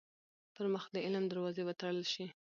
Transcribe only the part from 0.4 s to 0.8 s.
پـر